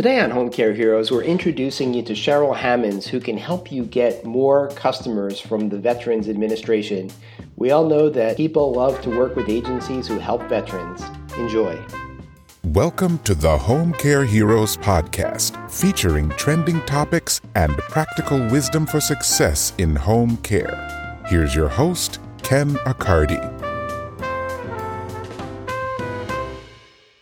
[0.00, 3.84] Today on Home Care Heroes, we're introducing you to Cheryl Hammons, who can help you
[3.84, 7.10] get more customers from the Veterans Administration.
[7.56, 11.02] We all know that people love to work with agencies who help veterans.
[11.36, 11.78] Enjoy.
[12.64, 19.74] Welcome to the Home Care Heroes podcast, featuring trending topics and practical wisdom for success
[19.76, 21.20] in home care.
[21.26, 23.38] Here's your host, Ken Accardi.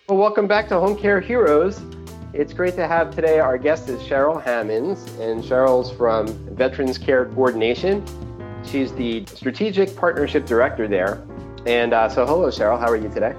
[0.09, 1.88] Well, welcome back to Home Care Heroes.
[2.35, 3.39] It's great to have today.
[3.39, 8.05] Our guest is Cheryl Hammons, and Cheryl's from Veterans Care Coordination.
[8.67, 11.27] She's the Strategic Partnership Director there.
[11.65, 12.79] And uh, so, hello, Cheryl.
[12.79, 13.35] How are you today?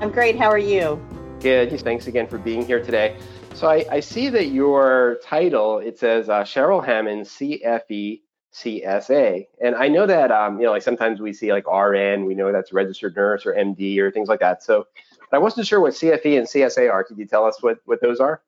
[0.00, 0.36] I'm great.
[0.36, 1.00] How are you?
[1.38, 1.80] Good.
[1.82, 3.16] Thanks again for being here today.
[3.54, 8.22] So, I, I see that your title it says uh, Cheryl Hammons, CFE
[8.52, 12.34] CSA, and I know that um, you know, like sometimes we see like RN, we
[12.34, 14.64] know that's registered nurse or MD or things like that.
[14.64, 14.88] So
[15.32, 17.04] I wasn't sure what CFE and CSA are.
[17.04, 18.42] Could you tell us what, what those are?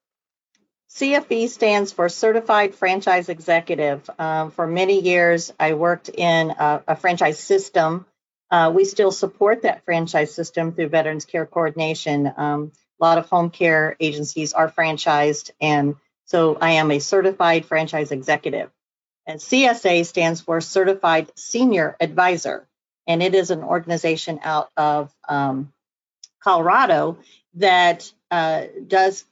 [0.91, 4.09] CFE stands for Certified Franchise Executive.
[4.19, 8.07] Um, for many years, I worked in a, a franchise system.
[8.49, 12.33] Uh, we still support that franchise system through Veterans Care Coordination.
[12.37, 12.71] Um,
[13.01, 18.13] a lot of home care agencies are franchised, and so I am a certified franchise
[18.13, 18.71] executive.
[19.27, 22.69] And CSA stands for Certified Senior Advisor,
[23.09, 25.73] and it is an organization out of um,
[26.45, 27.19] Colorado
[27.55, 29.25] that uh, does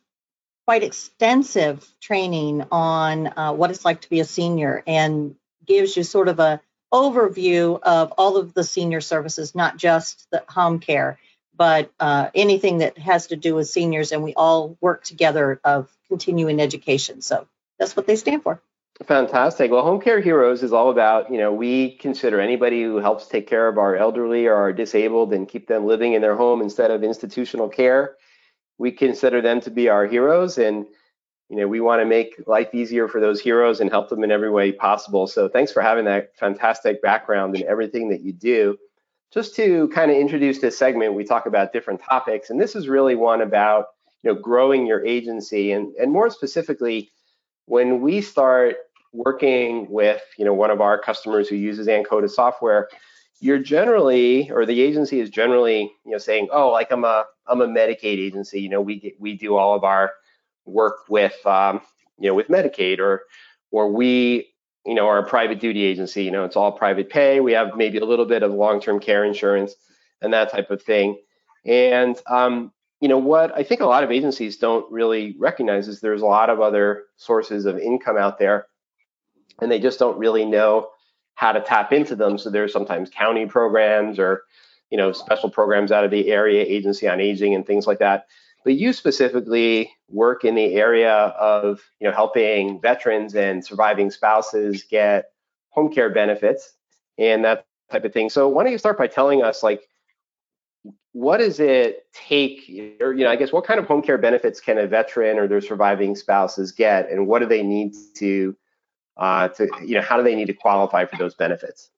[0.67, 6.03] quite extensive training on uh, what it's like to be a senior and gives you
[6.03, 6.61] sort of a
[6.93, 11.19] overview of all of the senior services, not just the home care,
[11.55, 14.13] but uh, anything that has to do with seniors.
[14.13, 17.21] And we all work together of continuing education.
[17.21, 17.47] So
[17.79, 18.63] that's what they stand for.
[19.07, 19.71] Fantastic.
[19.71, 23.47] Well, Home Care Heroes is all about, you know, we consider anybody who helps take
[23.47, 26.91] care of our elderly or our disabled and keep them living in their home instead
[26.91, 28.17] of institutional care.
[28.79, 30.87] We consider them to be our heroes and
[31.49, 34.31] you know, we want to make life easier for those heroes and help them in
[34.31, 35.27] every way possible.
[35.27, 38.79] So thanks for having that fantastic background and everything that you do.
[39.35, 42.89] Just to kind of introduce this segment, we talk about different topics, and this is
[42.89, 43.89] really one about
[44.23, 47.11] you know growing your agency and and more specifically
[47.67, 48.77] when we start
[49.13, 52.89] working with you know one of our customers who uses Ankota software,
[53.41, 57.61] you're generally or the agency is generally you know saying, oh, like I'm a I'm
[57.61, 58.61] a Medicaid agency.
[58.61, 60.13] You know, we get, we do all of our
[60.65, 61.81] work with um,
[62.19, 63.23] you know with Medicaid or
[63.71, 64.49] or we
[64.87, 66.25] you know are a private duty agency.
[66.25, 67.41] You know, it's all private pay.
[67.41, 69.75] We have maybe a little bit of long-term care insurance
[70.21, 71.21] and that type of thing.
[71.65, 76.01] And um, you know what I think a lot of agencies don't really recognize is
[76.01, 78.67] there's a lot of other sources of income out there,
[79.61, 80.89] and they just don't really know
[81.35, 82.39] how to tap into them.
[82.39, 84.43] So there's sometimes county programs or
[84.91, 88.27] you know special programs out of the area agency on aging and things like that.
[88.65, 94.85] But you specifically work in the area of you know helping veterans and surviving spouses
[94.85, 95.33] get
[95.71, 96.75] home care benefits
[97.19, 98.31] and that type of thing.
[98.31, 99.89] So why don't you start by telling us like
[101.13, 104.61] what does it take or you know i guess what kind of home care benefits
[104.61, 108.57] can a veteran or their surviving spouses get and what do they need to
[109.17, 111.91] uh, to you know how do they need to qualify for those benefits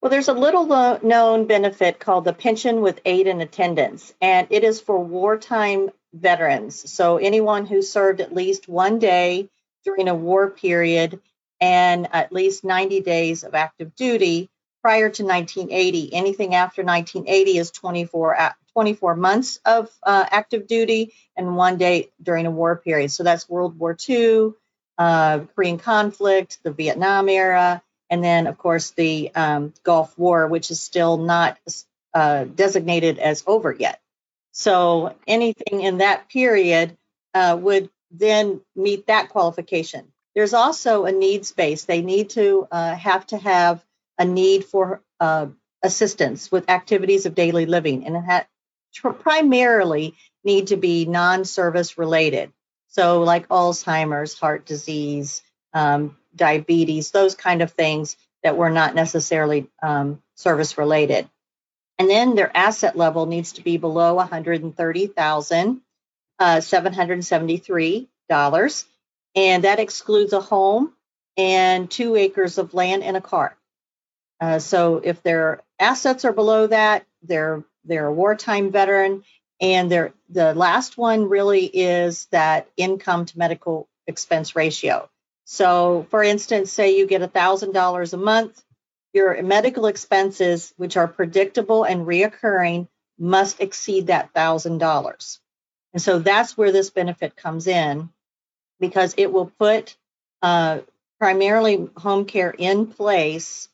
[0.00, 0.66] well there's a little
[1.02, 6.90] known benefit called the pension with aid and attendance and it is for wartime veterans
[6.90, 9.48] so anyone who served at least one day
[9.84, 11.20] during a war period
[11.60, 14.50] and at least 90 days of active duty
[14.82, 16.14] prior to 1980.
[16.14, 18.36] Anything after 1980 is 24,
[18.72, 23.10] 24 months of uh, active duty and one day during a war period.
[23.10, 24.52] So that's World War II,
[24.98, 30.70] uh, Korean conflict, the Vietnam era, and then, of course, the um, Gulf War, which
[30.70, 31.58] is still not
[32.14, 34.00] uh, designated as over yet.
[34.52, 36.96] So anything in that period
[37.34, 40.12] uh, would then meet that qualification.
[40.34, 41.84] There's also a needs base.
[41.84, 43.84] They need to uh, have to have
[44.18, 45.46] a need for uh,
[45.82, 48.46] assistance with activities of daily living, and it
[48.94, 50.14] tr- primarily
[50.44, 52.52] need to be non-service related.
[52.96, 55.42] So, like Alzheimer's, heart disease,
[55.74, 61.28] um, diabetes, those kind of things that were not necessarily um, service related.
[61.98, 65.80] And then their asset level needs to be below 130,000,
[66.38, 68.84] uh, $773,
[69.34, 70.94] and that excludes a home
[71.36, 73.58] and two acres of land and a car.
[74.40, 79.22] Uh, so if their assets are below that, they're they're a wartime veteran,
[79.60, 85.08] and they the last one really is that income to medical expense ratio.
[85.44, 88.62] So, for instance, say you get thousand dollars a month,
[89.12, 92.88] your medical expenses, which are predictable and reoccurring,
[93.18, 95.40] must exceed that thousand dollars.
[95.92, 98.10] And so that's where this benefit comes in
[98.80, 99.96] because it will put
[100.42, 100.80] uh,
[101.18, 103.68] primarily home care in place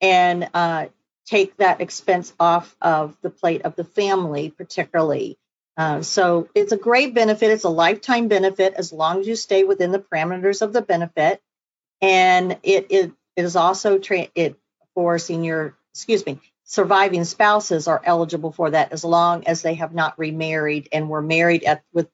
[0.00, 0.86] and uh,
[1.26, 5.38] take that expense off of the plate of the family, particularly.
[5.78, 7.52] Uh, so it's a great benefit.
[7.52, 11.40] It's a lifetime benefit as long as you stay within the parameters of the benefit.
[12.02, 14.56] And it, it, it is also tra- it
[14.94, 19.94] for senior, excuse me, surviving spouses are eligible for that as long as they have
[19.94, 22.08] not remarried and were married at with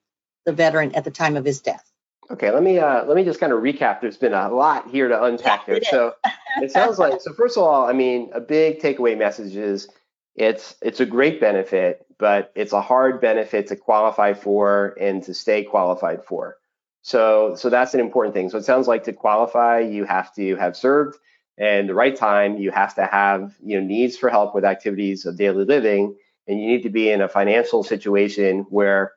[0.44, 1.90] the veteran at the time of his death.
[2.31, 4.00] Okay, let me uh, let me just kind of recap.
[4.00, 5.84] There's been a lot here to unpack yeah, there.
[5.84, 6.14] So
[6.62, 7.34] it sounds like so.
[7.34, 9.88] First of all, I mean, a big takeaway message is
[10.35, 15.35] it's it's a great benefit, but it's a hard benefit to qualify for and to
[15.35, 16.57] stay qualified for.
[17.03, 18.51] So so that's an important thing.
[18.51, 21.19] So it sounds like to qualify, you have to have served,
[21.57, 25.27] and the right time, you have to have you know needs for help with activities
[25.27, 26.17] of daily living,
[26.49, 29.13] and you need to be in a financial situation where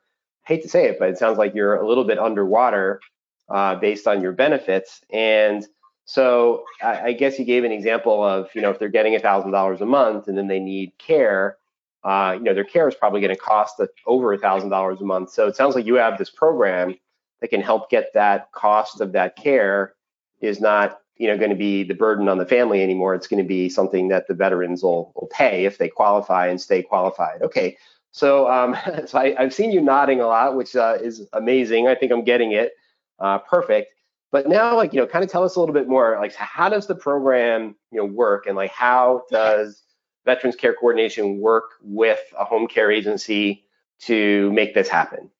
[0.48, 3.00] hate to say it, but it sounds like you're a little bit underwater
[3.50, 5.02] uh, based on your benefits.
[5.10, 5.64] And
[6.08, 9.80] so I, I, guess you gave an example of, you know, if they're getting $1,000
[9.82, 11.58] a month and then they need care,
[12.02, 15.30] uh, you know, their care is probably going to cost over $1,000 a month.
[15.30, 16.94] So it sounds like you have this program
[17.42, 19.92] that can help get that cost of that care
[20.40, 23.14] is not, you know, going to be the burden on the family anymore.
[23.14, 26.58] It's going to be something that the veterans will, will pay if they qualify and
[26.58, 27.42] stay qualified.
[27.42, 27.76] Okay,
[28.12, 28.74] so, um,
[29.06, 31.86] so I, have seen you nodding a lot, which uh, is amazing.
[31.86, 32.72] I think I'm getting it
[33.18, 33.92] uh, perfect.
[34.30, 36.18] But now, like you know, kind of tell us a little bit more.
[36.20, 39.82] Like, how does the program you know work, and like how does
[40.26, 43.64] Veterans Care Coordination work with a home care agency
[44.00, 45.30] to make this happen?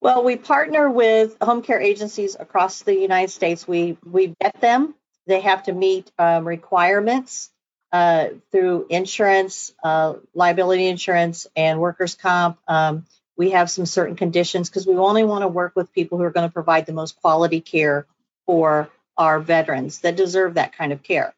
[0.00, 3.66] Well, we partner with home care agencies across the United States.
[3.66, 4.94] We we vet them.
[5.26, 7.50] They have to meet um, requirements
[7.92, 12.58] uh, through insurance, uh, liability insurance, and workers' comp.
[12.66, 16.24] Um, we have some certain conditions because we only want to work with people who
[16.24, 18.06] are going to provide the most quality care
[18.46, 21.34] for our veterans that deserve that kind of care.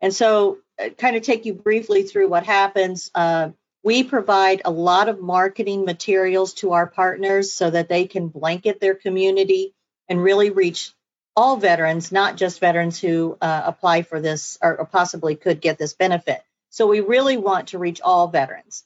[0.00, 3.10] And so, uh, kind of take you briefly through what happens.
[3.14, 3.50] Uh,
[3.82, 8.80] we provide a lot of marketing materials to our partners so that they can blanket
[8.80, 9.74] their community
[10.08, 10.92] and really reach
[11.36, 15.78] all veterans, not just veterans who uh, apply for this or, or possibly could get
[15.78, 16.42] this benefit.
[16.70, 18.84] So we really want to reach all veterans.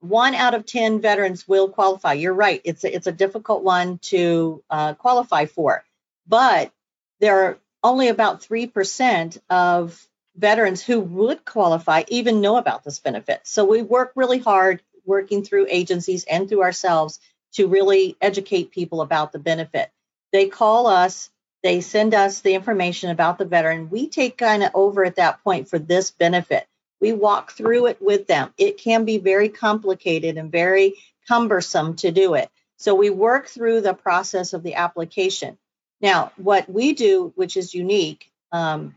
[0.00, 2.14] One out of 10 veterans will qualify.
[2.14, 2.60] You're right.
[2.64, 5.84] It's a, it's a difficult one to uh, qualify for,
[6.26, 6.72] but
[7.20, 10.06] there are only about 3% of
[10.36, 13.40] veterans who would qualify even know about this benefit.
[13.44, 17.20] So we work really hard working through agencies and through ourselves
[17.54, 19.90] to really educate people about the benefit.
[20.32, 21.30] They call us
[21.62, 23.90] they send us the information about the veteran.
[23.90, 26.66] We take kind of over at that point for this benefit.
[27.00, 28.52] We walk through it with them.
[28.58, 30.94] It can be very complicated and very
[31.26, 32.50] cumbersome to do it.
[32.76, 35.58] So we work through the process of the application.
[36.00, 38.96] Now, what we do, which is unique, um,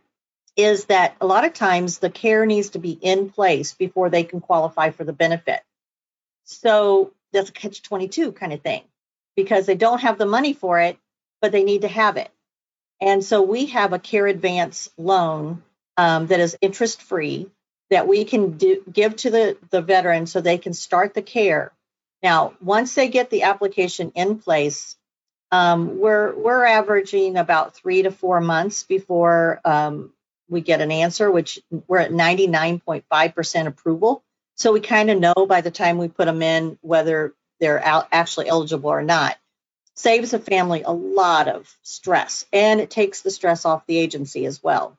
[0.56, 4.24] is that a lot of times the care needs to be in place before they
[4.24, 5.62] can qualify for the benefit.
[6.44, 8.84] So that's a catch 22 kind of thing
[9.36, 10.98] because they don't have the money for it,
[11.42, 12.30] but they need to have it.
[13.02, 15.64] And so we have a care advance loan
[15.98, 17.50] um, that is interest free
[17.94, 21.72] that we can do, give to the, the veteran so they can start the care.
[22.24, 24.96] Now, once they get the application in place,
[25.52, 30.12] um, we're we're averaging about three to four months before um,
[30.50, 34.24] we get an answer, which we're at 99.5% approval.
[34.56, 38.08] So we kind of know by the time we put them in whether they're out,
[38.12, 39.38] actually eligible or not
[39.96, 44.48] saves a family a lot of stress and it takes the stress off the agency
[44.48, 44.98] as well.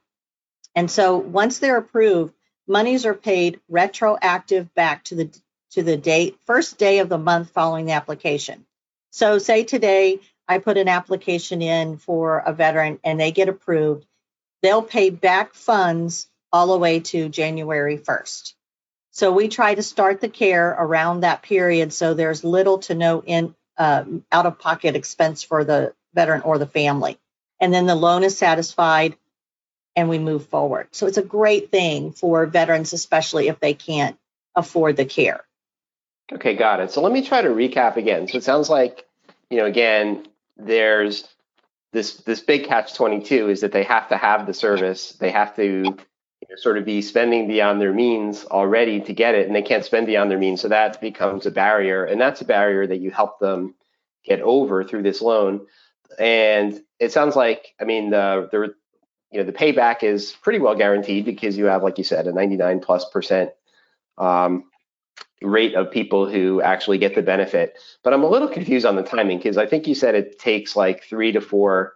[0.76, 2.32] And so once they're approved,
[2.66, 5.40] monies are paid retroactive back to the
[5.70, 8.64] to the date first day of the month following the application.
[9.10, 14.06] So say today I put an application in for a veteran and they get approved,
[14.62, 18.54] they'll pay back funds all the way to January 1st.
[19.10, 23.22] So we try to start the care around that period so there's little to no
[23.22, 27.18] in, um, out of pocket expense for the veteran or the family.
[27.60, 29.16] And then the loan is satisfied
[29.96, 30.88] and we move forward.
[30.92, 34.18] So it's a great thing for veterans, especially if they can't
[34.54, 35.44] afford the care.
[36.32, 36.90] Okay, got it.
[36.90, 38.28] So let me try to recap again.
[38.28, 39.06] So it sounds like,
[39.50, 41.28] you know, again, there's
[41.92, 45.12] this this big catch 22 is that they have to have the service.
[45.12, 49.34] They have to you know, sort of be spending beyond their means already to get
[49.34, 50.60] it, and they can't spend beyond their means.
[50.60, 53.74] So that becomes a barrier, and that's a barrier that you help them
[54.24, 55.66] get over through this loan.
[56.18, 58.74] And it sounds like, I mean, the the
[59.34, 62.32] you know the payback is pretty well guaranteed because you have, like you said, a
[62.32, 63.50] 99 plus percent
[64.16, 64.70] um,
[65.42, 67.76] rate of people who actually get the benefit.
[68.04, 70.76] But I'm a little confused on the timing because I think you said it takes
[70.76, 71.94] like three to four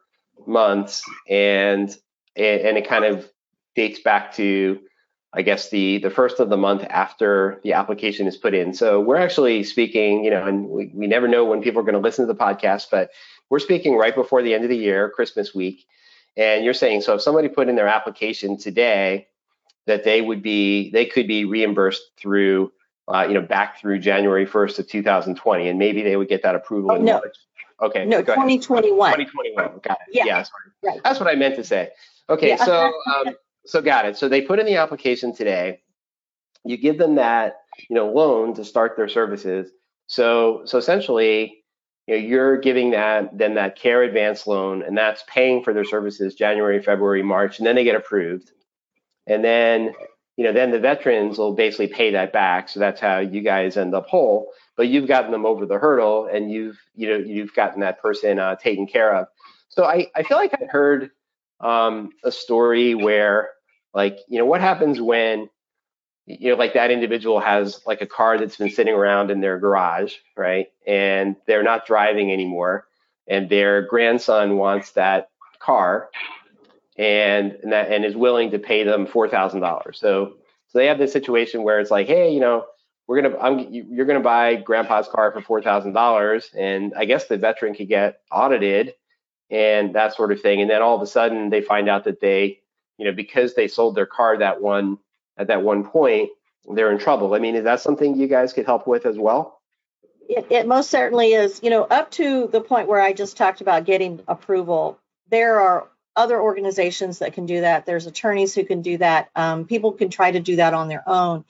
[0.49, 1.88] months, and
[2.35, 3.30] and it kind of
[3.76, 4.80] dates back to
[5.33, 8.75] I guess the the first of the month after the application is put in.
[8.75, 11.95] So we're actually speaking, you know, and we, we never know when people are going
[11.95, 13.11] to listen to the podcast, but
[13.49, 15.87] we're speaking right before the end of the year, Christmas week.
[16.38, 19.26] And you're saying so if somebody put in their application today,
[19.87, 22.73] that they would be they could be reimbursed through
[23.12, 26.54] uh, you know back through January 1st of 2020, and maybe they would get that
[26.54, 27.14] approval oh, in no.
[27.14, 27.37] March.
[27.80, 28.04] Okay.
[28.04, 29.11] No, 2021.
[29.12, 29.80] 2021.
[29.83, 29.99] Got it.
[30.12, 30.25] Yeah.
[30.25, 30.62] yeah sorry.
[30.83, 31.00] Right.
[31.04, 31.90] That's what I meant to say.
[32.28, 32.49] Okay.
[32.50, 32.64] Yeah.
[32.64, 33.35] So um,
[33.66, 34.16] so got it.
[34.16, 35.80] So they put in the application today.
[36.64, 37.57] You give them that
[37.88, 39.71] you know loan to start their services.
[40.07, 41.57] So so essentially,
[42.08, 45.84] you know, you're giving that then that care advance loan, and that's paying for their
[45.84, 48.50] services January, February, March, and then they get approved.
[49.26, 49.92] And then
[50.38, 52.70] you know then the veterans will basically pay that back.
[52.70, 54.50] So that's how you guys end up whole.
[54.74, 58.38] But you've gotten them over the hurdle, and you've you know you've gotten that person
[58.38, 59.26] uh, taken care of.
[59.68, 61.10] So I I feel like I heard
[61.60, 63.50] um, a story where
[63.92, 65.50] like you know what happens when
[66.28, 69.58] you know like that individual has like a car that's been sitting around in their
[69.58, 70.66] garage right?
[70.87, 72.87] And they're not driving anymore.
[73.26, 75.30] And their grandson wants that
[75.61, 76.11] car
[76.97, 79.99] and and that and is willing to pay them four thousand dollars.
[79.99, 80.35] So
[80.68, 82.66] so they have this situation where it's like hey you know
[83.06, 87.26] we're gonna I'm, you're gonna buy grandpa's car for four thousand dollars and i guess
[87.26, 88.94] the veteran could get audited
[89.50, 90.61] and that sort of thing.
[90.61, 92.61] And then all of a sudden they find out that they
[92.99, 94.99] you know, because they sold their car that one
[95.38, 96.30] at that one point,
[96.68, 97.35] they're in trouble.
[97.35, 99.61] I mean, is that something you guys could help with as well?
[100.28, 101.61] It, it most certainly is.
[101.62, 104.99] You know, up to the point where I just talked about getting approval,
[105.30, 107.87] there are other organizations that can do that.
[107.87, 109.30] There's attorneys who can do that.
[109.37, 111.45] Um, people can try to do that on their own.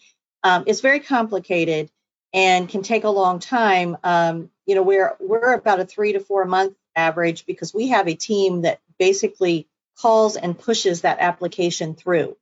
[0.45, 1.91] Um, it's very complicated
[2.33, 3.97] and can take a long time.
[4.05, 8.09] Um, you know, we're we're about a three to four month average because we have
[8.09, 9.67] a team that basically
[9.99, 12.37] calls and pushes that application through.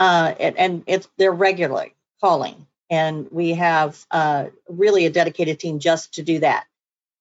[0.00, 5.78] Uh, and, and, it's they're regularly calling, and we have uh, really a dedicated team
[5.78, 6.66] just to do that.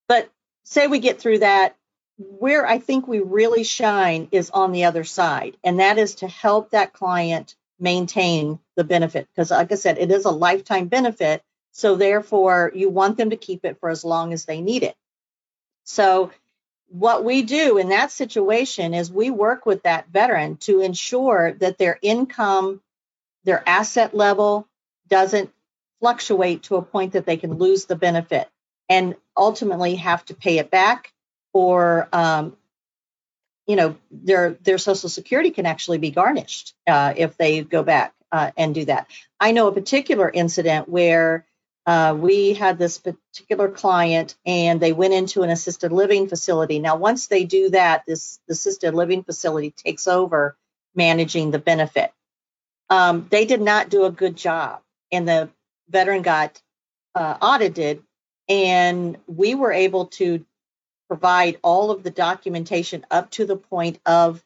[0.07, 0.31] But
[0.63, 1.75] say we get through that,
[2.17, 6.27] where I think we really shine is on the other side, and that is to
[6.29, 9.27] help that client maintain the benefit.
[9.27, 11.43] Because, like I said, it is a lifetime benefit.
[11.73, 14.95] So, therefore, you want them to keep it for as long as they need it.
[15.83, 16.31] So,
[16.89, 21.77] what we do in that situation is we work with that veteran to ensure that
[21.77, 22.81] their income,
[23.43, 24.67] their asset level
[25.07, 25.51] doesn't
[25.99, 28.49] fluctuate to a point that they can lose the benefit
[28.87, 31.13] and ultimately have to pay it back
[31.53, 32.55] or um,
[33.67, 38.13] you know their their social security can actually be garnished uh, if they go back
[38.31, 39.07] uh, and do that.
[39.39, 41.45] I know a particular incident where
[41.89, 46.77] uh, we had this particular client and they went into an assisted living facility.
[46.77, 50.55] Now, once they do that, this assisted living facility takes over
[50.93, 52.11] managing the benefit.
[52.91, 54.81] Um, they did not do a good job,
[55.11, 55.49] and the
[55.89, 56.61] veteran got
[57.15, 58.03] uh, audited,
[58.47, 60.45] and we were able to
[61.07, 64.43] provide all of the documentation up to the point of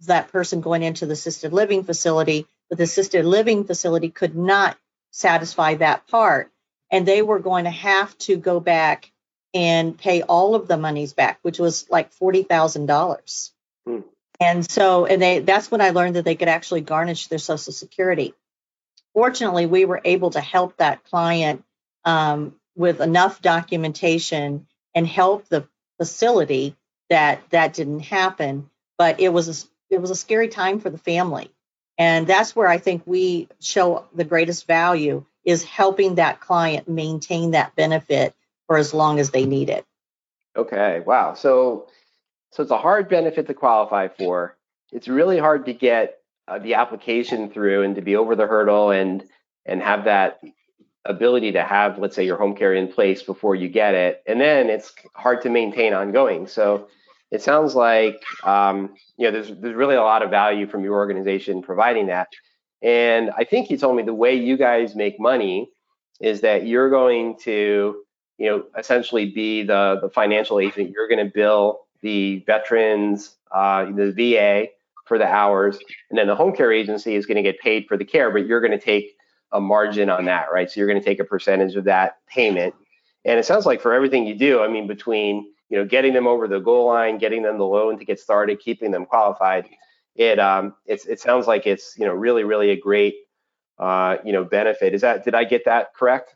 [0.00, 4.76] that person going into the assisted living facility, but the assisted living facility could not
[5.10, 6.52] satisfy that part
[6.90, 9.10] and they were going to have to go back
[9.54, 13.52] and pay all of the monies back, which was like forty thousand dollars.
[13.86, 14.00] Hmm.
[14.38, 17.72] And so, and they that's when I learned that they could actually garnish their Social
[17.72, 18.34] Security.
[19.14, 21.64] Fortunately, we were able to help that client
[22.04, 25.66] um, with enough documentation and help the
[25.98, 26.76] facility
[27.08, 28.68] that that didn't happen.
[28.98, 31.50] But it was a, it was a scary time for the family,
[31.96, 37.52] and that's where I think we show the greatest value is helping that client maintain
[37.52, 38.34] that benefit
[38.66, 39.86] for as long as they need it.
[40.56, 41.00] Okay.
[41.06, 41.34] Wow.
[41.34, 41.88] So
[42.50, 44.56] so it's a hard benefit to qualify for.
[44.92, 48.90] It's really hard to get uh, the application through and to be over the hurdle
[48.90, 49.24] and
[49.64, 50.40] and have that
[51.04, 54.40] ability to have let's say your home care in place before you get it and
[54.40, 56.88] then it's hard to maintain ongoing so
[57.30, 60.94] it sounds like um, you know there's there's really a lot of value from your
[60.94, 62.28] organization providing that
[62.82, 65.70] and I think he told me the way you guys make money
[66.20, 68.02] is that you're going to,
[68.38, 70.90] you know, essentially be the the financial agent.
[70.90, 74.68] You're going to bill the veterans, uh, the VA
[75.06, 75.78] for the hours,
[76.10, 78.46] and then the home care agency is going to get paid for the care, but
[78.46, 79.16] you're going to take
[79.52, 80.70] a margin on that, right?
[80.70, 82.74] So you're going to take a percentage of that payment.
[83.24, 86.26] And it sounds like for everything you do, I mean, between you know getting them
[86.26, 89.68] over the goal line, getting them the loan to get started, keeping them qualified,
[90.16, 93.16] it um it's it sounds like it's you know really really a great
[93.78, 94.94] uh, you know, benefit.
[94.94, 96.34] Is that did I get that correct?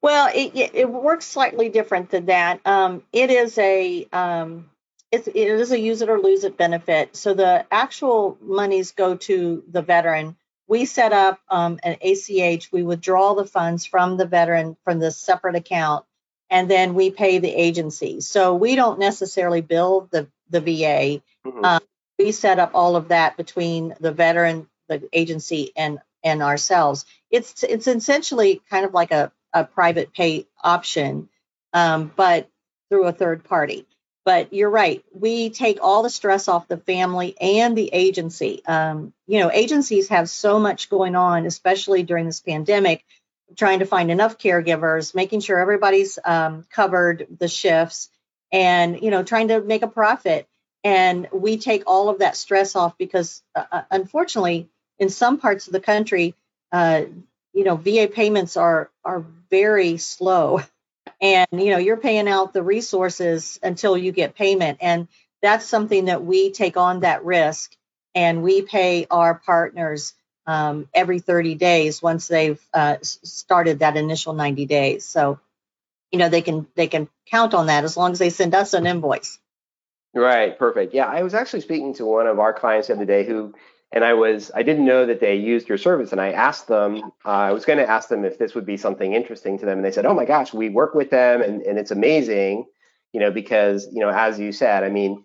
[0.00, 2.60] Well, it, it works slightly different than that.
[2.64, 4.68] Um, it is a um,
[5.10, 7.16] it's, it is a use it or lose it benefit.
[7.16, 10.36] So the actual monies go to the veteran.
[10.66, 12.72] We set up um, an ACH.
[12.72, 16.04] We withdraw the funds from the veteran from the separate account,
[16.50, 18.20] and then we pay the agency.
[18.20, 21.22] So we don't necessarily bill the the VA.
[21.46, 21.64] Mm-hmm.
[21.64, 21.80] Um,
[22.22, 27.04] we set up all of that between the veteran, the agency, and and ourselves.
[27.30, 31.28] It's it's essentially kind of like a a private pay option,
[31.72, 32.48] um, but
[32.88, 33.86] through a third party.
[34.24, 35.04] But you're right.
[35.12, 38.64] We take all the stress off the family and the agency.
[38.64, 43.04] Um, you know, agencies have so much going on, especially during this pandemic,
[43.56, 48.10] trying to find enough caregivers, making sure everybody's um, covered the shifts,
[48.52, 50.46] and you know, trying to make a profit.
[50.84, 55.66] And we take all of that stress off because, uh, uh unfortunately, in some parts
[55.66, 56.34] of the country,
[56.72, 57.02] uh,
[57.52, 60.60] you know, VA payments are are very slow.
[61.20, 64.78] And you know, you're paying out the resources until you get payment.
[64.80, 65.06] And
[65.40, 67.76] that's something that we take on that risk
[68.14, 70.14] and we pay our partners
[70.46, 75.04] um, every 30 days once they've uh, started that initial 90 days.
[75.04, 75.38] So,
[76.10, 78.74] you know, they can they can count on that as long as they send us
[78.74, 79.38] an invoice.
[80.14, 80.92] Right, perfect.
[80.94, 83.54] Yeah, I was actually speaking to one of our clients the other day who
[83.92, 87.02] and I was I didn't know that they used your service, and I asked them.
[87.24, 89.78] Uh, I was going to ask them if this would be something interesting to them,
[89.78, 92.64] and they said, "Oh my gosh, we work with them, and and it's amazing."
[93.12, 95.24] You know, because you know, as you said, I mean,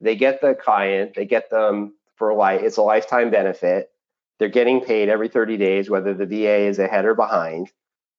[0.00, 2.62] they get the client, they get them for a life.
[2.62, 3.90] It's a lifetime benefit.
[4.38, 7.70] They're getting paid every 30 days, whether the VA is ahead or behind,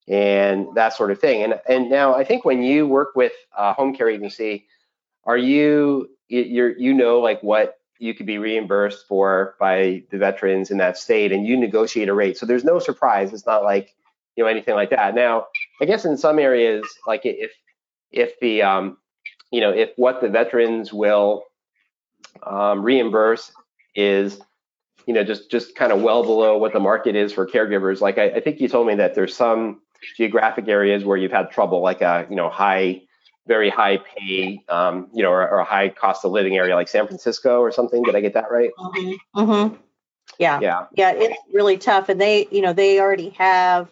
[0.08, 1.42] and that sort of thing.
[1.44, 4.68] And and now I think when you work with a home care agency,
[5.28, 10.72] are you you're you know like what you could be reimbursed for by the veterans
[10.72, 12.38] in that state and you negotiate a rate.
[12.38, 13.34] So there's no surprise.
[13.34, 13.96] It's not like,
[14.36, 15.16] you know, anything like that.
[15.16, 15.48] Now,
[15.82, 17.52] I guess in some areas, like if,
[18.12, 18.98] if the, um,
[19.52, 21.44] you know, if what the veterans will
[22.44, 23.52] um, reimburse
[23.96, 24.40] is,
[25.08, 28.02] you know, just, just kind of well below what the market is for caregivers.
[28.02, 29.82] Like I, I think you told me that there's some
[30.18, 33.02] geographic areas where you've had trouble, like a, you know, high
[33.48, 36.88] very high pay, um, you know, or, or, a high cost of living area like
[36.88, 38.04] San Francisco or something.
[38.04, 38.72] Did I get that right?
[38.78, 39.40] Mm-hmm.
[39.40, 39.76] mm-hmm.
[40.38, 40.60] Yeah.
[40.60, 40.86] Yeah.
[40.96, 41.12] Yeah.
[41.16, 42.10] It's really tough.
[42.10, 43.90] And they, you know, they already have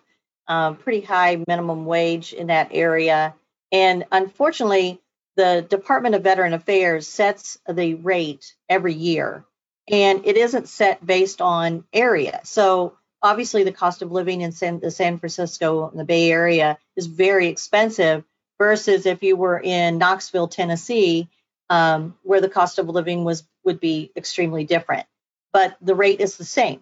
[0.48, 3.34] um, pretty high minimum wage in that area.
[3.72, 5.02] And unfortunately,
[5.36, 9.44] the Department of Veteran Affairs sets the rate every year,
[9.90, 12.40] and it isn't set based on area.
[12.44, 16.78] So obviously, the cost of living in San, the San Francisco, and the Bay Area,
[16.96, 18.24] is very expensive
[18.58, 21.30] versus if you were in Knoxville, Tennessee,
[21.70, 25.08] um, where the cost of living was would be extremely different,
[25.52, 26.82] but the rate is the same.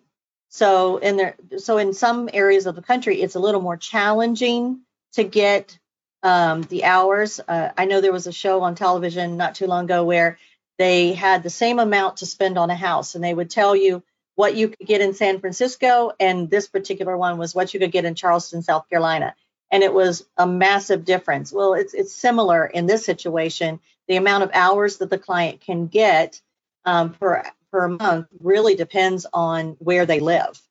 [0.50, 4.82] So in there, so in some areas of the country, it's a little more challenging
[5.14, 5.78] to get
[6.22, 7.40] um, the hours.
[7.48, 10.38] Uh, I know there was a show on television not too long ago where
[10.78, 14.04] they had the same amount to spend on a house, and they would tell you
[14.36, 17.92] what you could get in San Francisco, and this particular one was what you could
[17.92, 19.36] get in Charleston, South Carolina
[19.71, 21.52] and it was a massive difference.
[21.52, 23.80] Well, it's it's similar in this situation.
[24.08, 26.39] The amount of hours that the client can get
[26.86, 30.62] um, per per month really depends on where they live.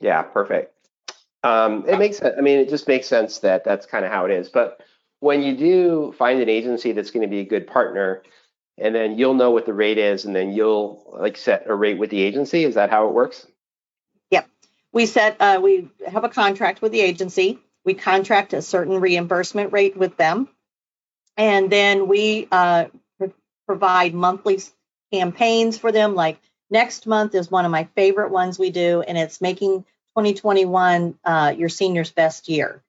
[0.00, 0.72] Yeah, perfect.
[1.42, 2.34] Um, it makes sense.
[2.38, 4.48] I mean, it just makes sense that that's kind of how it is.
[4.48, 4.80] But
[5.20, 8.22] when you do find an agency that's going to be a good partner,
[8.78, 11.98] and then you'll know what the rate is, and then you'll like set a rate
[11.98, 12.64] with the agency.
[12.64, 13.46] Is that how it works?
[14.30, 14.48] Yep.
[14.92, 15.40] We set.
[15.40, 20.16] Uh, we have a contract with the agency we contract a certain reimbursement rate with
[20.18, 20.48] them.
[21.36, 22.86] And then we uh,
[23.66, 24.60] provide monthly
[25.12, 26.14] campaigns for them.
[26.14, 29.82] Like next month is one of my favorite ones we do, and it's making
[30.16, 32.82] 2021 uh, your senior's best year.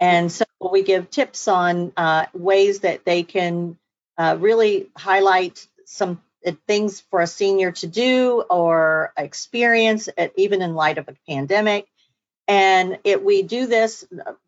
[0.00, 3.76] And so we give tips on uh, ways that they can
[4.18, 10.74] uh, really highlight some uh, things for a senior to do or experience, even in
[10.74, 11.88] light of a pandemic.
[12.46, 14.04] And it, we do this,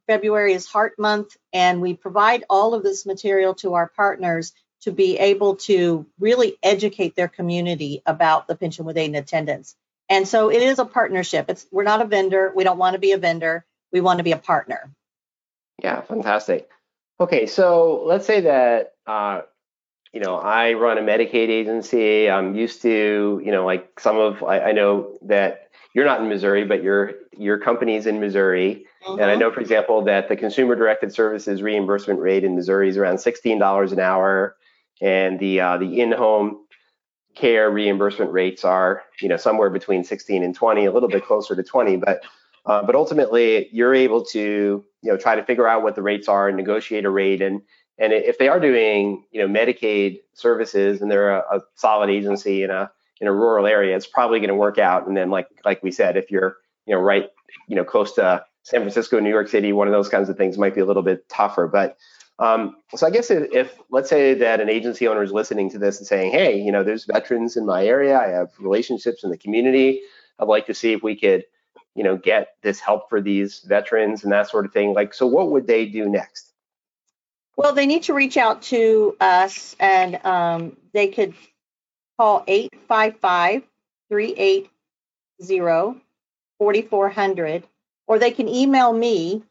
[0.07, 4.93] February is Heart Month, and we provide all of this material to our partners to
[4.93, 9.75] be able to really educate their community about the pension with aid and attendance.
[10.09, 11.47] And so it is a partnership.
[11.49, 12.53] It's we're not a vendor.
[12.55, 13.65] We don't want to be a vendor.
[13.93, 14.93] We want to be a partner.
[15.83, 16.69] Yeah, fantastic.
[17.19, 19.43] Okay, so let's say that uh,
[20.13, 22.31] you know I run a Medicaid agency.
[22.31, 25.66] I'm used to you know like some of I, I know that
[25.97, 28.85] you're not in Missouri, but your your company's in Missouri.
[29.03, 29.13] Mm-hmm.
[29.15, 29.41] And I mm-hmm.
[29.41, 33.93] know, for example, that the consumer directed services reimbursement rate in Missouri is around $16
[33.93, 34.57] an hour,
[35.01, 36.67] and the uh, the in home
[37.35, 41.57] care reimbursement rates are, you know, somewhere between 16 and 20, a little bit closer
[41.57, 42.23] to 20, but
[42.67, 46.29] uh, but ultimately you're able to, you know, try to figure out what the rates
[46.29, 47.41] are and negotiate a rate.
[47.41, 47.63] And
[47.97, 52.65] and if they are doing, you know, Medicaid services and they're a, a solid agency
[52.65, 55.07] in a in a rural area, it's probably going to work out.
[55.07, 57.29] And then, like like we said, if you're, you know, right,
[57.69, 60.59] you know, close to San Francisco, New York City, one of those kinds of things
[60.59, 61.69] might be a little bit tougher.
[61.69, 61.97] But
[62.39, 65.79] um, so I guess if, if, let's say that an agency owner is listening to
[65.79, 69.31] this and saying, hey, you know, there's veterans in my area, I have relationships in
[69.31, 70.03] the community,
[70.39, 71.45] I'd like to see if we could,
[71.95, 74.93] you know, get this help for these veterans and that sort of thing.
[74.93, 76.53] Like, so what would they do next?
[77.57, 81.33] Well, they need to reach out to us and um, they could
[82.19, 83.63] call 855
[84.09, 84.71] 380
[86.59, 87.65] 4400
[88.07, 89.43] or they can email me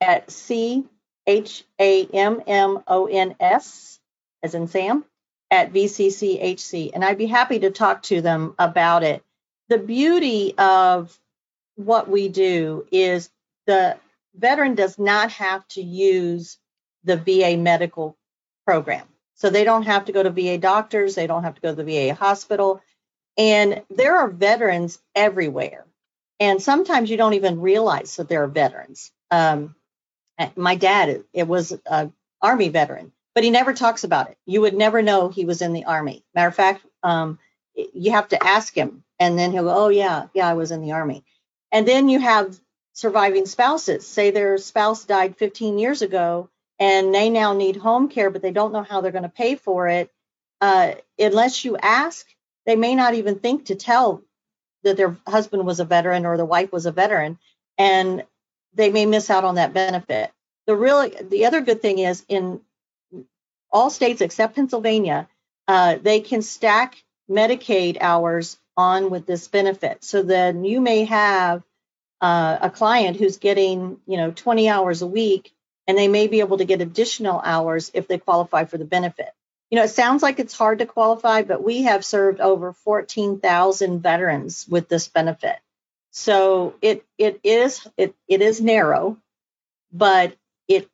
[0.00, 0.84] at c
[1.26, 3.98] H A M M O N S,
[4.42, 5.04] as in Sam,
[5.50, 6.90] at VCCHC.
[6.94, 9.22] And I'd be happy to talk to them about it.
[9.68, 11.18] The beauty of
[11.76, 13.30] what we do is
[13.66, 13.96] the
[14.34, 16.58] veteran does not have to use
[17.04, 18.16] the VA medical
[18.66, 19.06] program.
[19.34, 21.82] So they don't have to go to VA doctors, they don't have to go to
[21.82, 22.82] the VA hospital.
[23.36, 25.84] And there are veterans everywhere.
[26.40, 29.10] And sometimes you don't even realize that there are veterans.
[29.30, 29.74] Um,
[30.56, 34.74] my dad it was an army veteran but he never talks about it you would
[34.74, 37.38] never know he was in the army matter of fact um,
[37.74, 40.80] you have to ask him and then he'll go oh yeah yeah i was in
[40.80, 41.24] the army
[41.72, 42.58] and then you have
[42.92, 46.48] surviving spouses say their spouse died 15 years ago
[46.84, 49.54] and they now need home care but they don't know how they're going to pay
[49.54, 50.10] for it
[50.60, 52.26] uh, unless you ask
[52.66, 54.22] they may not even think to tell
[54.82, 57.38] that their husband was a veteran or the wife was a veteran
[57.78, 58.24] and
[58.74, 60.30] they may miss out on that benefit.
[60.66, 62.60] The really the other good thing is in
[63.70, 65.28] all states except Pennsylvania,
[65.66, 70.04] uh, they can stack Medicaid hours on with this benefit.
[70.04, 71.62] So then you may have
[72.20, 75.52] uh, a client who's getting you know 20 hours a week,
[75.86, 79.30] and they may be able to get additional hours if they qualify for the benefit.
[79.70, 84.00] You know, it sounds like it's hard to qualify, but we have served over 14,000
[84.00, 85.56] veterans with this benefit.
[86.10, 89.18] So it it is it it is narrow,
[89.92, 90.36] but
[90.68, 90.88] it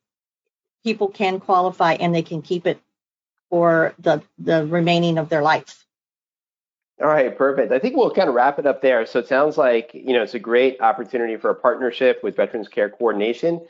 [0.83, 2.81] people can qualify and they can keep it
[3.51, 5.85] for the the remaining of their life.
[6.99, 7.71] All right, perfect.
[7.71, 9.05] I think we'll kind of wrap it up there.
[9.05, 12.67] So it sounds like you know it's a great opportunity for a partnership with Veterans
[12.67, 13.61] Care Coordination.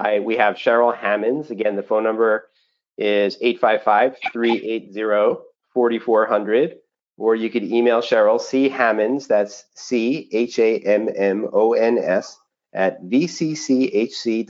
[0.00, 1.50] I we have Cheryl Hammons.
[1.50, 2.48] Again, the phone number
[2.96, 5.42] is 855 380
[5.74, 6.78] 4400
[7.20, 9.26] or you could email Cheryl C Hammons.
[9.28, 12.38] That's C H A M M O N S
[12.72, 14.46] at vcchc.com.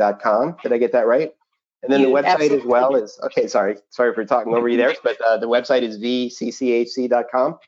[0.62, 1.32] Did I get that right?
[1.82, 2.58] And then you, the website absolutely.
[2.58, 3.48] as well is okay.
[3.48, 7.58] Sorry, sorry for talking over you there, but uh, the website is vcchc.com,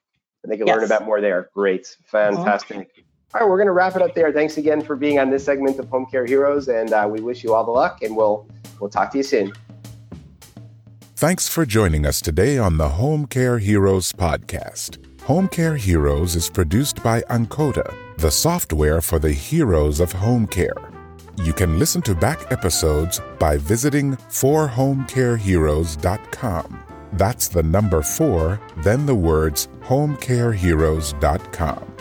[0.44, 0.76] and they can yes.
[0.76, 1.50] learn about more there.
[1.54, 2.90] Great, fantastic.
[3.34, 4.30] All right, we're going to wrap it up there.
[4.30, 7.42] Thanks again for being on this segment of Home Care Heroes, and uh, we wish
[7.42, 8.02] you all the luck.
[8.02, 8.46] And we'll
[8.78, 9.54] we'll talk to you soon.
[11.16, 14.98] Thanks for joining us today on the Home Care Heroes podcast.
[15.22, 20.74] Home Care Heroes is produced by Ankota, the software for the heroes of home care.
[21.36, 26.84] You can listen to back episodes by visiting forhomecareheroes.com.
[27.12, 31.91] That's the number four, then the words homecareheroes.com.